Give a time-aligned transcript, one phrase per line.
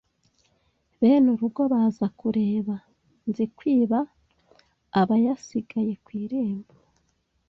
[0.99, 2.75] Bene urugo baza kureba
[3.27, 3.99] Nzikwiba
[4.99, 6.73] aba yasigaye ku irembo